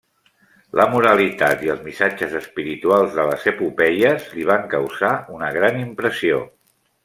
[0.77, 6.45] La moralitat i els missatges espirituals de les epopeies li van causar una gran impressió.